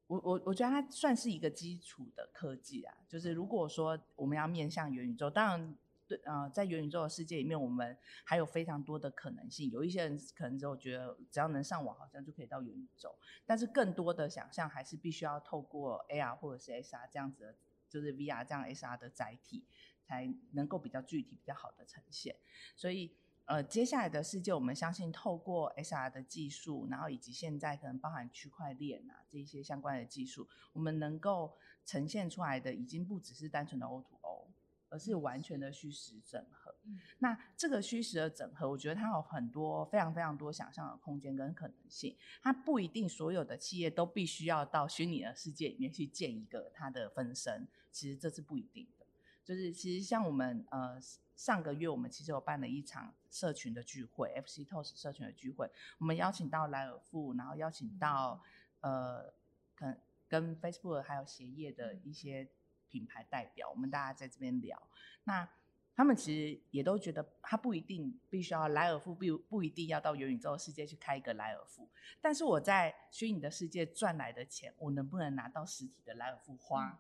[0.08, 2.95] 我我我觉得它算是一个基础的科技啊。
[3.08, 5.75] 就是如果说我们要面向元宇宙，当然。
[6.08, 9.72] 对，呃，在元宇宙的世界里面，我们还有非常多的可能性。
[9.72, 13.15] 有一些人可能就觉得，只要能上网，好像就可以到元宇宙。
[13.46, 17.56] 但是，更多的想象还是必须要透过 AR 或者是 SR 这样子的，
[17.89, 19.65] 就是 VR 这样 SR 的载体，
[20.04, 22.36] 才能够比较具体、比较好的呈现。
[22.76, 23.15] 所以，
[23.46, 34.48] 呃，接下来的世界，我们相信透过 SR 的技术，然后以及现在可能包含区块链啊这一些相关的技术，我们能够呈现出来的，已经不只是单纯的 O to O。
[34.89, 36.74] 而是完全的虚实整合。
[36.84, 42.15] 嗯、那这个虚实的整合，我觉得它有很多非常非常多想象的空间跟可能性。
[42.41, 49.06] 它不一定所有的企业都必须要到虚拟的世界里面去建一个它的分身，其实这是不一定的。
[49.43, 51.00] 就是其实像我们呃
[51.36, 58.43] 上个月我们其实有办了一场社群的聚会，FC Toast 社群的聚会，我们邀请到莱尔富，然后邀请到
[58.82, 59.34] 呃
[59.74, 62.48] 可能跟 Facebook 还有鞋业的一些。
[62.89, 64.82] 品牌代表，我们大家在这边聊，
[65.24, 65.48] 那
[65.95, 71.88] 他们其实也都觉得，他不一定必须要莱尔富，不不一定要到元宇宙世界去开一个莱尔富，
[72.21, 77.00] 但是我在虚拟的世界赚来的钱，我能不能拿到实体的莱尔富花？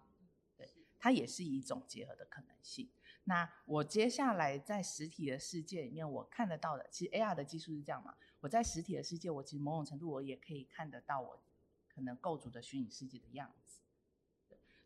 [0.57, 2.89] 对，它也是一种结合的可能性。
[3.25, 8.15] 那我接下来在实体的世界里面，我看得到的，其实 AR 的技术是这样嘛？
[8.39, 11.43] 我在实体的世界，我其实某种程度我也可以看得到我
[11.89, 13.64] 可能构筑的虚拟世界的样子。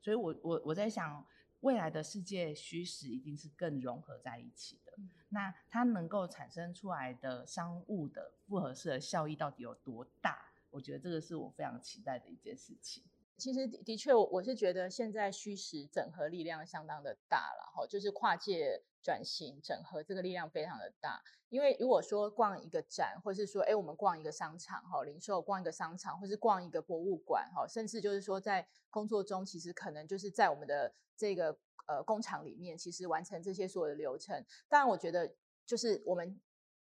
[0.01, 1.25] 所以我，我我我在想，
[1.61, 4.93] 未来的世界虚实一定是更融合在一起的。
[4.97, 10.45] 嗯、那它能够产生出来的商务的复合式的效益到底有多大？
[10.71, 13.03] 我觉得这个是我非常期待的一件事情。
[13.37, 21.21] 其实的确，我我是觉得现在虚实整合力量相当的大了哈，就是跨界转型整合这个力量非常的大。
[21.49, 31.57] 因为如果说逛一个展，或是说哎我们逛一个商场哈，零售逛一个商场，或是逛一个博物馆哈，甚至就是说在工作中，其实可能就是在我们的这个
[31.87, 34.45] 呃工厂里面，其实完成这些所有的流程。
[34.67, 35.33] 当然，我觉得
[35.65, 36.39] 就是我们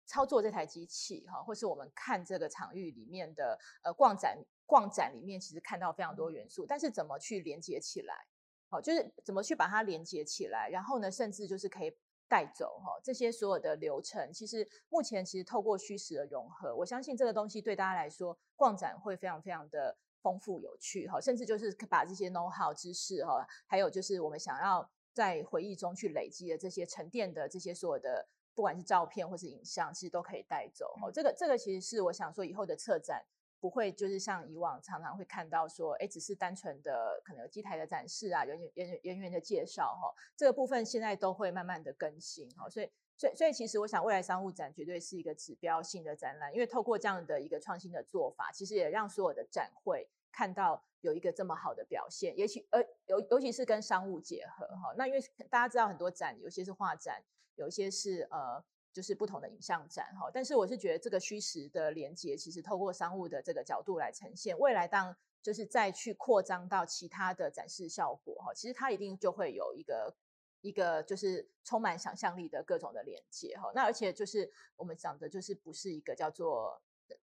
[0.06, 4.38] 操作这台机器哈，或是我们看这个场域里面的呃逛展。
[4.66, 8.26] 逛展里面其实看到非常多元素，但是怎么去连接起来？
[8.74, 11.96] 好，就是怎么去把它连接起来，然后呢，甚至就是可以
[12.28, 31.12] 带走哈，这些所有的流程，其实目前其实透过虚实的融合，我相信这个东西对大家来说逛展会非常非常的丰富有趣哈，甚至就是把这些 know how 知识哈，还有就是我们想要在回忆中去累积的这些沉淀的这些所有的，不管是照片或是影像，其实都可以带走哈。
[31.12, 33.24] 这个这个其实是我想说以后的策展。
[33.64, 57.24] 不会，就是像以往常常会看到说，哎，只是单纯的可能有机台的展示啊，人员人员的介绍哈，这个部分现在都会慢慢的更新哈，所以所以所以其实我想未来商务展绝对是一个指标性的展览，因为透过这样的一个创新的做法，其实也让所有的展会看到有一个这么好的表现，也许呃尤尤其是跟商务结合哈，那因为大家知道很多展，有些是画展，
[57.56, 58.62] 有些是呃。
[58.94, 70.16] 就是不同的影像展哈，但是我是觉得这个虚实的连接，其实透过商务的这个角度来呈现，未来当就是再去扩张到其他的展示效果哈，其实它一定就会有一个
[70.62, 73.72] 一个就是充满想象力的各种的连接哈。
[73.74, 76.80] 那而且就是我们讲的，就是不是一个叫做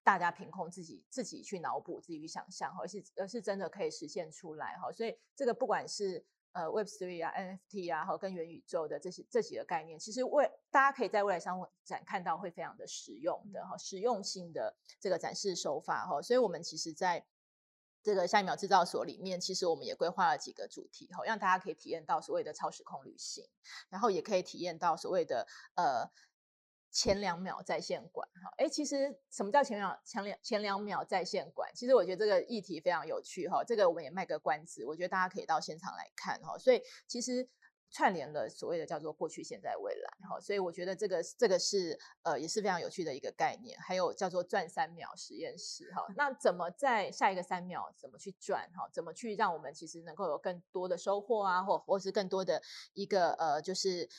[0.03, 4.91] 大家凭空自己自己去脑补、自己去想象哈，而是而是真的可以实现出来哈。
[4.91, 6.25] 所以这个不管是。
[6.53, 17.25] 呃，Web Three 啊，NFT 啊，和跟元宇宙的这些这几个概念，其实未大家可以在未来商务展看到会非常的实用的哈，实用性的这个展示手法哈，所以我们其实在
[18.03, 23.45] 这个下一秒制造所里面，其实我们也规划了几个主题哈，让大家可以体验到所谓的超时空旅行，
[23.89, 26.11] 然后也可以体验到所谓的呃。
[26.91, 31.71] 前两秒在线馆，哈，哎，其实什么叫前两前两前两秒在线馆？
[31.73, 37.47] 其实我觉得这个议题非常有趣，哈，这个我们也卖个关子，我觉得大家可以到现场来看，哈，所以其实
[37.89, 52.61] 串联了所谓的叫做过去、现在、未来，哈，所以我觉得这个这个是呃也是非常有趣的一个概念，还有叫做转三秒实验室，哈，那怎么在下一个三秒怎么去转，哈，怎么去让我们其实能够有更多的收获啊，或或是更多的
[52.93, 54.09] 一个呃就是。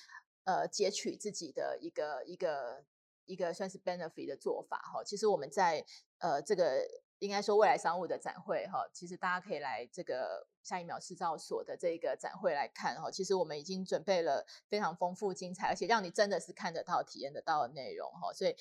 [0.45, 2.85] 呃，截取自己的一个一个
[3.27, 5.03] 一个算是 benefit 的做法哈。
[5.05, 5.85] 其实我们在
[6.19, 6.87] 呃这个
[7.19, 13.11] 应该说未来商务的展会哈，其实大家可以来这个下一秒制造所的这个展会来看哈。
[13.11, 18.33] 其实我们已经准备了非常丰富精彩，而且让你真的是看得到、体验得到的内容哈。
[18.33, 18.57] 所以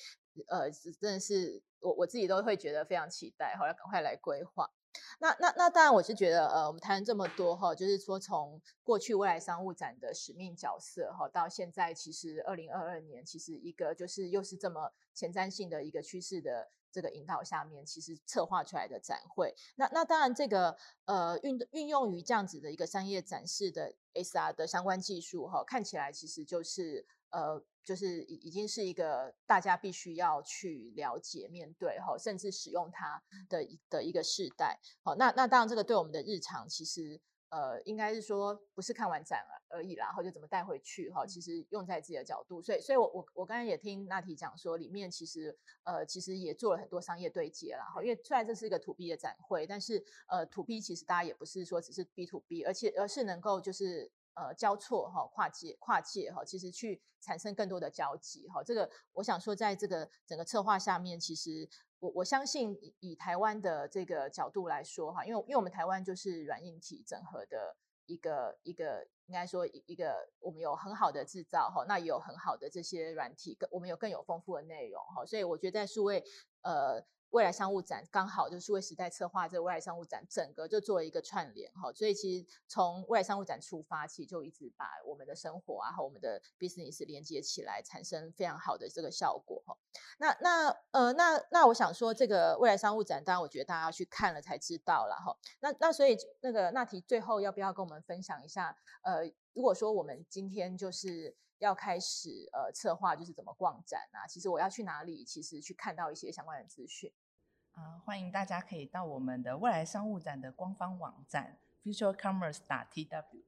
[0.46, 4.70] 呃，真的是我我自己都会觉得非常期待，好要赶快来规划。
[5.18, 19.54] 那那那当然，我是觉得，呃，我们谈了这么多哈，就是说从过去未来商务展的使命角色哈，到现在其实二零二二年，其实一个就是又是这么前瞻性的一个趋势的这个引导下面，其实策划出来的展会。
[19.76, 27.64] 那那当然，这个呃运运用于这样子的一个商业展示的 SR 的相关技术哈，看起来其实就是呃。
[27.84, 34.78] 就是已已经是一个大家必须要去了解、面对哈，甚至使用它的的一个世代。
[35.02, 41.26] 好，那那当然这个对我们的日常其实呃，应该是说不是看完展而已啦，然后就怎么带回去哈。
[41.26, 47.84] 其实用在自己的角度，所以所以我我我刚才也听娜提讲说，里面其实呃其实也做了很多商业对接啦。
[47.92, 54.12] 哈，因为虽然这是一个 to B 的展会，但是呃 to B 其实大家也不是说只是 B to B，而且而是能够就是。
[54.34, 58.62] 呃，交错哈，跨界跨界哈，其实去产生更多的交集哈。
[58.62, 61.68] 这个我想说，在这个整个策划下面，其实
[61.98, 76.24] 我我相信以以台湾的这个角度来说哈，因为因为我们台湾就是软硬体整合的一个一个，应该说一个我们有很好的制造哈，那也有很好的这些软体，更我们有更有丰富的内容哈，所以我觉得在数位
[76.62, 77.04] 呃。
[77.32, 89.76] 未来商务展刚好就是数位时代策划这个未来商务展，整个就做了一个串联哈，所以其实从未来商务展出发，其实就一直把我们的生活啊和我们的 business 连接起来，产生非常好的这个效果哈。
[90.18, 95.34] 那那呃那那我想说，这个未来商务展，当然我觉得大家要去看了才知道了哈。
[95.60, 98.76] 那那所以那个娜缇最后要不要跟我们分享一下？
[99.00, 104.26] 呃，如果说我们今天就是要开始呃策划，就是怎么逛展啊？
[104.26, 105.24] 其实我要去哪里？
[105.24, 107.10] 其实去看到一些相关的资讯。
[107.72, 113.42] 啊、呃，欢迎大家可以到我们的未来商务展的官方网站 futurecommerce.tw，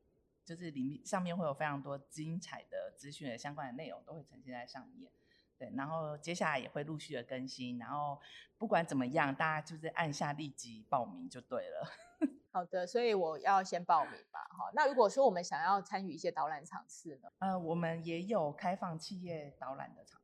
[0.44, 5.10] 就是里面上面会有非常多精彩的资讯的相关的内容都会呈现在上面。
[5.56, 8.20] 对，然后接下来也会陆续的更新，然后
[8.58, 11.88] 不管怎么样，大家就是按下立即报名就对了。
[12.50, 14.48] 好的，所以我要先报名吧。
[14.50, 17.28] 好，那如果说我们想要参与一些导览场次呢？
[17.38, 20.23] 呃，我们也有开放企业导览的场次。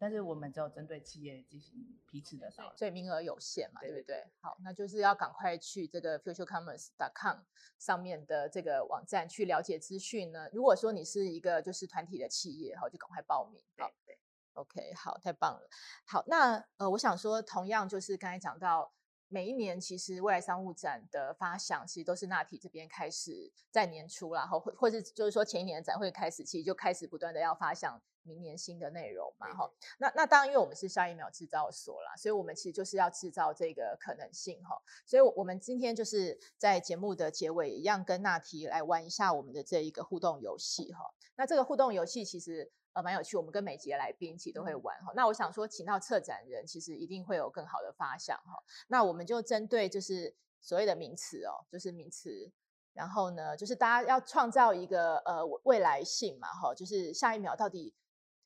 [0.00, 4.26] 但是我们只有针对企业进行批次的，所以名额有限嘛，对不对？
[4.40, 7.40] 好，那就是要赶快去这个 futurecommerce.com
[7.78, 10.48] 上面的这个网站去了解资讯呢。
[10.54, 13.62] 如果说你是一个就是团体的企业，好，就赶快报名。
[13.76, 14.18] 好，对
[14.54, 15.68] ，OK，好，太棒了。
[16.06, 18.94] 好，那呃，我想说，同样就是刚才讲到。
[19.32, 29.70] 每一年其实未来商务展的发想，其实都是纳体这边开始在年初，然后或或是就是说前一年的展会开始，其实就开始不断的要发想明年新的内容嘛，哈。
[29.98, 34.80] 那那当然，因为我们是下一秒制造所啦，所以我们其实就是要制造这个可能性哈。
[35.06, 41.00] 所以我们今天就是在节目的结尾一样，跟纳提来玩一下我们的这一个互动游戏哈。
[41.36, 42.70] 那这个互动游戏其实。
[42.92, 45.12] 呃，蛮有趣，我们跟每集的来宾一起都会玩哈。
[45.14, 48.60] 那我想说，请到策展人，其实一定会有更好的发想哈。
[48.88, 52.50] 那我们就针对就是所谓的名词哦，就是名词，
[52.92, 57.94] 然后呢，就是大家要创造一个呃未来性嘛哈，就是下一秒到底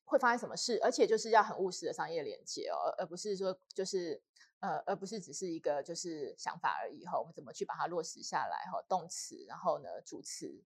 [0.05, 4.21] 会发生什么事，而且就是要很务实的商业连接哦，而不是说就是
[4.59, 7.19] 呃，而不是只是一个就是想法而已哈。
[7.19, 8.81] 我们怎么去把它落实下来哈？
[8.87, 10.63] 动词，然后呢，主词。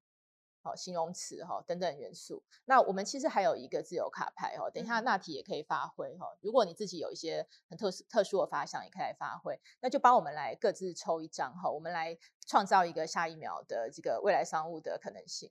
[0.61, 2.43] 好，形容词哈等等元素。
[2.65, 6.27] 那我们其实还有一个自由卡牌哈，等一下那题也可以发挥哈。
[6.41, 9.57] 如果你自己有一些很特殊特殊的发想，也可以来发挥。
[9.79, 15.49] 那就帮我们来各自抽一张哈，我们来创造一个下一秒的这个未来商务的可能性。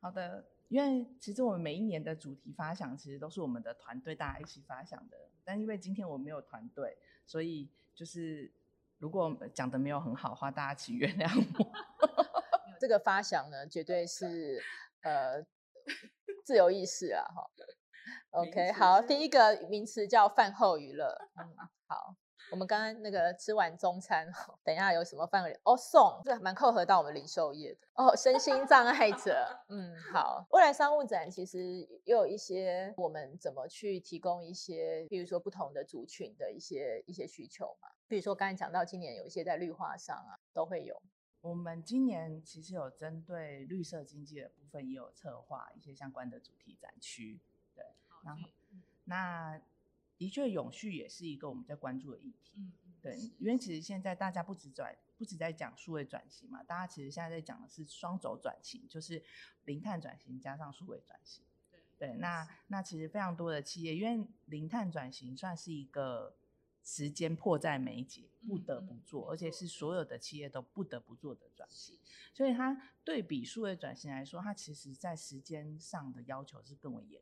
[0.00, 5.16] 好的，因为其实我们每一年的主题发想，其实都是我们的团队大家一起发想的。
[5.44, 8.52] 但因为今天我没有团队，所以就是
[8.98, 11.72] 如果讲的没有很好的话，大家请原谅我。
[12.80, 14.60] 这个发想呢，绝对是
[15.02, 15.40] 呃
[16.44, 17.50] 自由意识啊，哈。
[18.30, 21.16] OK，好，第一个名词叫饭后娱乐。
[21.36, 21.56] 嗯，
[21.86, 22.16] 好，
[22.50, 24.26] 我们刚刚那个吃完中餐，
[24.62, 25.44] 等一下有什么饭？
[25.64, 28.14] 哦，送，这蛮扣合到我们零售业的哦。
[28.16, 30.46] 身心障碍者，嗯，好。
[30.50, 31.60] 未来商务展其实
[32.04, 37.88] 也有一些我们怎么去提供一些，比如说不同的族群的一些一些需求嘛。
[38.06, 41.02] 比如说刚才讲到今年有一些在绿化上啊，都会有。
[41.40, 47.40] 我们今年其实有针对绿色经济的部分，也有策划一些相关的主题展区。
[47.74, 47.84] 对，
[48.24, 48.48] 然后
[49.04, 49.60] 那
[50.16, 52.52] 的确永续也是一个我们在关注的议题。
[52.56, 59.22] 嗯对，因为其实现在大家不止转，不止在讲数位转型嘛，大家其实现在在讲的是双轴转型，就是
[59.64, 61.44] 零碳转型加上数位转型。
[61.70, 66.36] 对对，那那其实非常多的企业，因为零碳转型算是一个。
[66.88, 71.98] 时间迫在眉睫，不得不做，而且是所有的企业都不得不做的转型。
[72.32, 77.20] 所以它对比数位转型来说，它其实在时间上的要求是更为严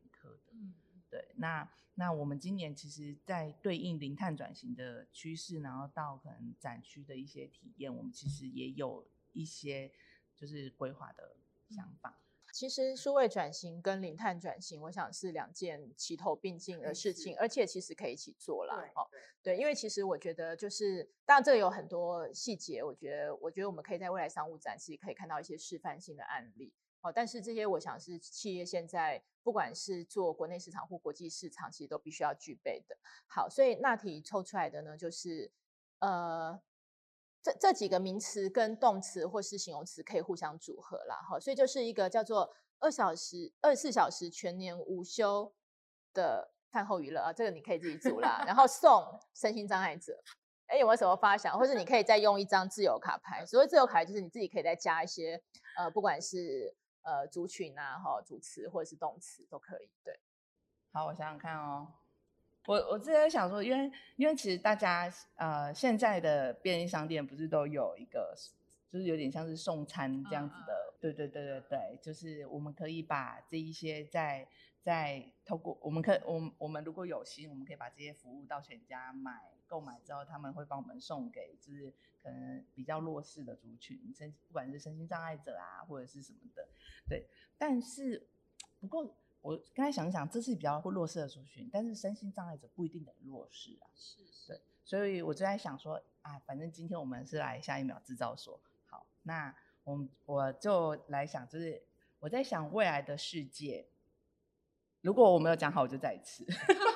[1.14, 1.28] 对。
[1.36, 9.92] 那那我们今年其实，在对应零碳转型的趋势，然后到可能展区的一些体验，我们其实也有一些
[10.34, 11.36] 就是规划的
[11.70, 12.18] 想法。
[12.52, 18.76] 其实数位转型跟零碳转型，我想是两件齐头并进的事情，而且其实可以一起做啦。
[18.96, 19.06] 哦，
[19.40, 26.72] 对，因为其实我觉得就是，当然这个有很多细节，我觉得，我觉得我们可以在未来商务展其实可以看到一些示范性的案例。
[27.04, 32.96] 哦，但是这些我想是企业现在不管是做国内市场或国际市场，其实都必须要具备的。
[33.28, 35.52] 好，所以那题抽出来的呢，就是
[36.00, 36.60] 呃。
[37.44, 45.52] 这这几个名词跟动词或是形容词可以互相组合啦，哈，所以就是一个叫做二小时、二十四小时全年无休
[46.14, 48.42] 的饭后娱乐啊，这个你可以自己组啦。
[48.46, 50.18] 然后送身心障碍者，
[50.68, 51.58] 哎，有没有什么发想？
[51.58, 55.38] 或者你可以再用一张自由卡牌，所谓自由卡牌就是你自己可以再加一些，
[55.76, 56.74] 呃，不管是
[57.04, 59.88] 呃族群啊，哈，主词或者是动词都可以。
[60.02, 60.18] 对，
[60.90, 61.86] 好，我想想看哦。
[62.66, 68.34] 我我之前想说，因为因为其实大家呃现在的便利商店不是都有一个，
[68.88, 74.48] 就是有点像是送餐这样子的，嗯、对对对对对，就是我们可以把这一些在
[74.84, 86.68] 在透过我们可我们我们如果有心，我们可以把这些服务到全家买购买之后，他们会帮我们送给就是可能比较弱势的族群，身不管是身心障碍者啊或者是什么的，
[87.08, 87.26] 对，
[87.58, 88.28] 但是
[88.78, 89.12] 不过。
[89.44, 93.84] 我刚才想想，这是比较弱势的族群，但是身心障碍者不一定等于弱势啊。
[93.94, 94.48] 是是。
[94.48, 101.82] 对，所以我就在想说，啊，反正今天我们是来下一秒制造所，好，那我我就来想，就是
[102.20, 103.86] 我在想未来的世界，
[105.04, 106.46] 如果我没有讲好，我就再一次，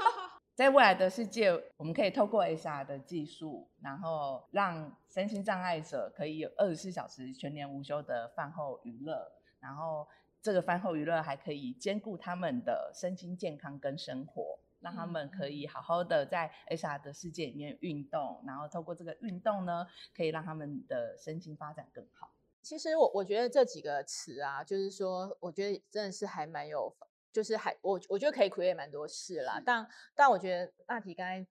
[0.57, 9.31] 在未来的世界，我们可以透过 S R 的技术，然后让身心障碍者可以有二十四小时全年无休的饭后娱乐，
[9.61, 10.09] 然后。
[10.41, 19.85] 这个饭后娱乐还可以兼顾他们的身心健康跟生活，让他们可以好好的在 S R 的世界里面运动，然后透过这个运动呢，
[20.17, 22.31] 可以让他们的身心发展更好。
[22.63, 26.97] 其实我我觉得这几个词啊，就是说，我觉得真的是还蛮有，
[27.33, 29.63] 就是还我我觉得可以 create 蛮多事啦。
[29.65, 31.47] 但但我觉得那题刚才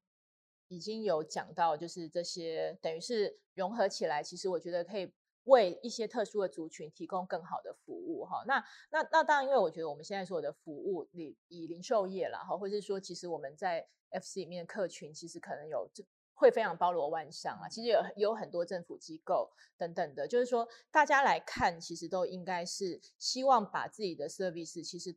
[0.68, 5.14] 已经有讲到，就是这些等于是融合起来，其实我觉得可以。
[5.48, 8.62] 为一些特殊的族群提供更好的服务哈，那
[8.92, 16.04] 那那当然，因为我觉得我们现在所有的服务，以以零售业啦哈，或者是说，其实我们在 FC 里面的客群，其实可能有这
[16.34, 17.70] 会非常包罗万象啊。
[17.70, 25.16] 其实有有很多政府机构等等的，就是说大家来看，其实都应该是希望把自己的 service 其实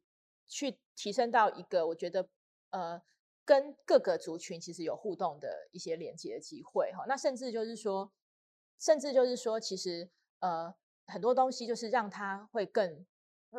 [0.51, 2.29] 去提升到一个我觉得
[2.71, 3.01] 呃
[3.45, 7.05] 跟各个族群其实有互动的一些连接的机会哈。
[7.09, 8.13] 那甚至就是说，
[8.79, 10.75] 甚至就是说，其实呃
[11.07, 13.07] 很多东西就是让他会更。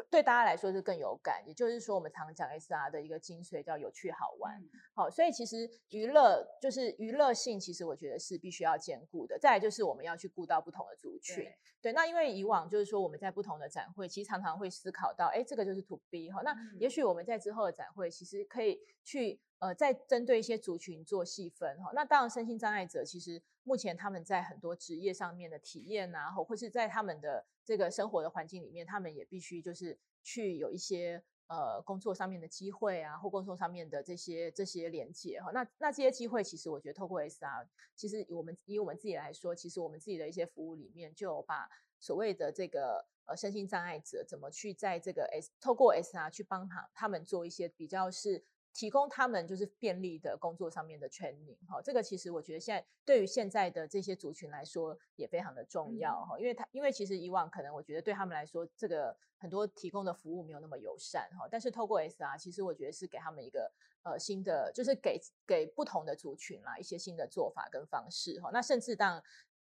[0.09, 4.57] 对大家来说是更有感，也就是说，我们常讲 SR 的一个精髓叫有趣好玩。
[4.61, 9.37] 嗯、好，所以其实娱乐就是娱乐性，其实我觉得是必须要兼顾的。
[9.37, 11.43] 再来就是我们要去顾到不同的族群。
[11.43, 16.41] 对，对，那因为以往就是说我们在不同的展会，其实常常会思考到，哎，这个就是 To B 哈。
[16.41, 19.41] 那也许我们在之后的展会，其实可以去。
[19.61, 35.51] 呃，在针对一些族群做细分哈，那当然身心障碍者其实目前他们在很多职业上面的体验啊，或或是在他们的这个生活的环境里面，他们也必须就是去有一些呃工作上面的机会啊，或工作上面的这些这些连接哈。
[35.51, 48.43] 那那这些机会其实我觉得透过 SR，其实我们以我们自己来说，其实我们自己的一些服务里面就把所谓的这个呃身心障碍者怎么去在这个 S 透过 SR 去帮他他们做一些比较是。
[48.73, 63.69] 提供他们就是便利的工作上面的 training 哈，这个其实我觉得现在对于现在的这些族群来说也非常的重要哈，因为他因为其实以往可能我觉得对他们来说这个很多提供的服务没有那么友善哈，但是透过 SR 其实我觉得是给他们一个
[64.03, 69.21] 呃新的就是给给不同的族群啦一些新的做法跟方式哈，那甚至当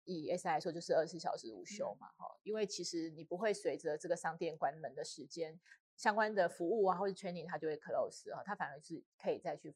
[0.05, 5.61] 以 SR 来说就是二十四小时无休嘛哈，因为其实你不会随着这个商店关门的时间。
[5.97, 9.75] 相关的服务啊，或者 training，它就会 close 啊，它反而是可以再去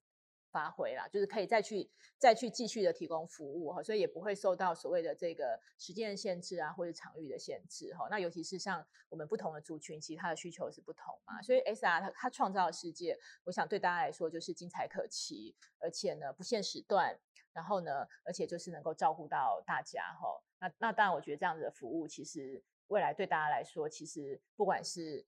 [0.50, 8.08] 发挥啦，就是可以再去再去继续的提供服务哈，所以也不会受到所谓的这个时间的限制啊，或者场域的限制哈。
[8.10, 17.14] 那尤其是像我们不同的族群，其实它的需求是不同嘛，所以 SR 它它创造的世界，我想对大家来说就是精彩可期，而且呢不限时段，
[17.52, 20.42] 然后呢，而且就是能够照顾到大家哈。
[20.60, 25.24] 那那当然，我觉得这样子的服务，其实未来对大家来说，其实不管是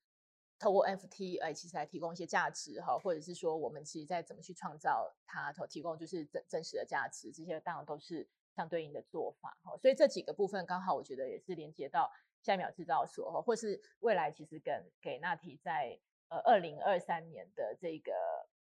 [0.61, 9.75] 透过 FT 哎，其实来提供一些价值哈，或者是说我们其实在怎么去创造它，提供就是真真实的价值，这些当然都是相对应的做法哈。
[9.79, 15.99] 所以这几个部分刚好我觉得也是连接到下一秒制造所哈，或是未来其实跟给纳提在
[16.29, 18.13] 呃二零二三年的这个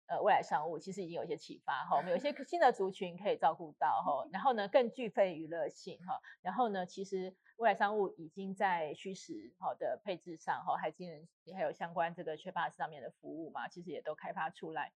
[0.06, 7.34] 呃未来商务其实已经有一些启发哈，我们有一些 新的族群可以照顾到哈， 然后呢更具备娱乐性哈，然后呢其实。
[7.58, 14.92] 未来商务已经在虚实好的配置上，哈，还经人，还有相关这个 Chatbot 上面的服务嘛，其实也都开发出来。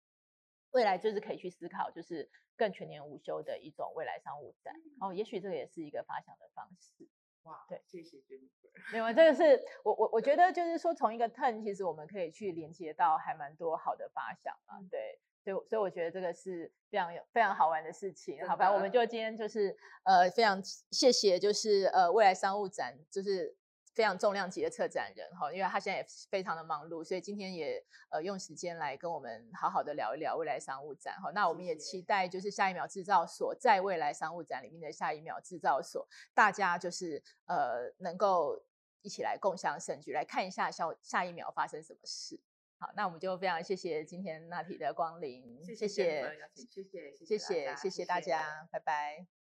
[0.71, 4.73] 未来就是可以去思考，就是更全年无休的一种未来商务展。
[4.99, 7.07] 哦，也许这个也是一个发想的方式。
[7.43, 8.91] 哇，对，谢谢 Jennifer。
[8.91, 15.19] 没有，这个是我我我觉得就是说，从一个 turn，其实我们可以去连接到还蛮多好的发想嘛，对。
[15.41, 18.69] 所以，所以我觉得这个是非常有非常好玩的事情，好吧？
[18.69, 20.61] 我们就今天就是呃，非常
[20.91, 23.55] 谢谢，就是呃，未来商务展就是
[23.99, 31.29] 非常重量级的策展人哈，因为他现在也非常的忙碌，所以今天也呃用时间来跟我们好好的聊一聊未来商务展哈。
[31.31, 38.63] 那我们也期待就是下一秒制造所在未来商务展里面的下一秒制造所，大家就是呃能够
[39.01, 42.39] 一起来共享盛举，来看一下下下一秒发生什么事。
[42.77, 49.38] 好，那我们就非常谢谢今天那提的光临，谢谢，谢谢，谢谢，谢谢，谢谢大家，拜拜。